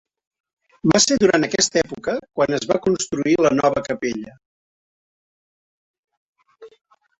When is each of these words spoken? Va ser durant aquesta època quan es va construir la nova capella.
Va 0.91 1.01
ser 1.03 1.17
durant 1.23 1.47
aquesta 1.47 1.79
època 1.81 2.15
quan 2.39 2.57
es 2.59 2.65
va 2.73 2.79
construir 2.87 3.37
la 3.47 3.53
nova 3.59 3.85
capella. 3.91 4.35